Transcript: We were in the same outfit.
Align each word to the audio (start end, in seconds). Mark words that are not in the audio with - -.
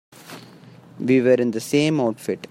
We 0.99 1.21
were 1.21 1.35
in 1.35 1.51
the 1.51 1.59
same 1.59 2.01
outfit. 2.01 2.39